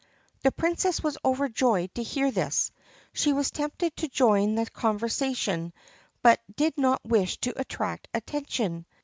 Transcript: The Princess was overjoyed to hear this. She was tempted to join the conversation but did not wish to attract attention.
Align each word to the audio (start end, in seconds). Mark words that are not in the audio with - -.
The 0.41 0.51
Princess 0.51 1.03
was 1.03 1.19
overjoyed 1.23 1.93
to 1.93 2.01
hear 2.01 2.31
this. 2.31 2.71
She 3.13 3.33
was 3.33 3.51
tempted 3.51 3.95
to 3.97 4.07
join 4.07 4.55
the 4.55 4.65
conversation 4.65 5.73
but 6.23 6.41
did 6.55 6.75
not 6.75 7.05
wish 7.05 7.37
to 7.41 7.53
attract 7.55 8.07
attention. 8.11 8.87